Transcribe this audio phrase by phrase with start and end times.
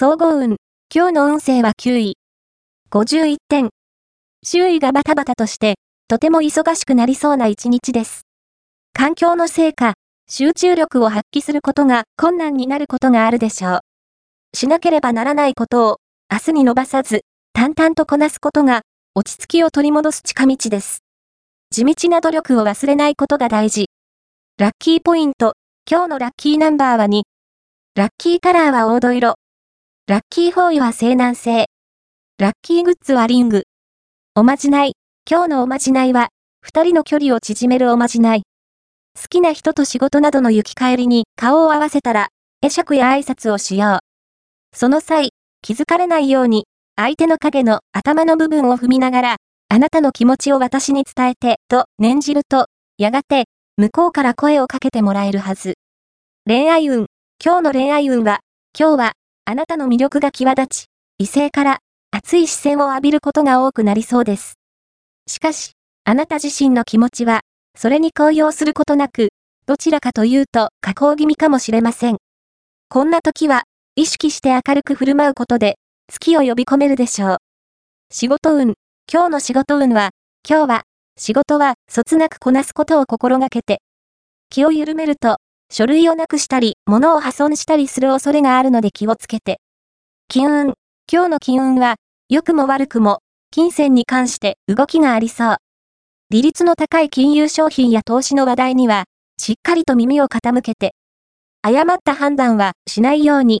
[0.00, 0.58] 総合運。
[0.94, 2.14] 今日の運勢は9位。
[2.92, 3.70] 51点。
[4.44, 5.74] 周囲がバタバタとして、
[6.06, 8.22] とても忙しくなりそうな一日です。
[8.92, 9.94] 環境のせいか、
[10.30, 13.80] 集中力を発揮することが困難になることがあるでしょう。
[14.56, 15.96] しなければならないことを
[16.30, 17.22] 明日に伸ばさず、
[17.52, 18.82] 淡々とこなすことが
[19.16, 21.00] 落ち着きを取り戻す近道です。
[21.72, 23.88] 地道な努力を忘れないことが大事。
[24.58, 25.54] ラッキーポイント。
[25.90, 27.22] 今日のラッキーナンバーは2。
[27.96, 29.34] ラッキーカラーは黄土色。
[30.08, 31.66] ラッキーフォーイは西南西。
[32.38, 33.64] ラッキーグッズはリング。
[34.34, 34.94] おまじない。
[35.30, 36.28] 今日のおまじないは、
[36.62, 38.44] 二人の距離を縮めるおまじない。
[39.20, 42.28] 好きな人と仕事などの行き帰りに顔を合わせたら、
[42.62, 43.98] 会釈や挨拶をしよう。
[44.74, 46.64] その際、気づかれないように、
[46.96, 49.36] 相手の影の頭の部分を踏みながら、
[49.68, 53.44] あなたの気持ちを私に伝えて、と念じると、やがて、
[53.76, 55.74] 向こうから声をかけてもらえるはず。
[56.46, 57.08] 恋愛運。
[57.44, 58.40] 今日の恋愛運は、
[58.74, 59.12] 今日は、
[59.50, 61.78] あなたの魅力が際立ち、異性から
[62.10, 64.58] 熱い視線を浴びることが多くなりそうです。
[65.26, 65.72] しかし、
[66.04, 67.40] あなた自身の気持ちは、
[67.74, 69.30] それに高揚することなく、
[69.64, 72.18] どちらかというと加工気味かもしれません。
[72.90, 73.62] こんな時は、
[73.96, 75.76] 意識して明るく振る舞うことで、
[76.12, 77.36] 月を呼び込めるでしょう。
[78.12, 78.74] 仕事運。
[79.10, 80.10] 今日の仕事運は、
[80.46, 80.82] 今日は、
[81.16, 83.80] 仕事は、そつなくこなすことを心がけて。
[84.50, 85.38] 気を緩めると、
[85.70, 89.60] 書類をなくしたり、物を破損したりする恐れがあるので気をつけて。
[90.28, 90.74] 金運。
[91.10, 91.96] 今日の金運は、
[92.30, 95.56] 良くも悪くも、金銭に関して動きがありそう。
[96.30, 99.04] 利率の高い金融商品や投資の話題には、
[99.38, 100.94] しっかりと耳を傾けて、
[101.62, 103.56] 誤った判断はしないように、